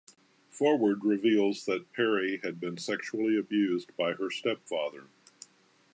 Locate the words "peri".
1.93-2.39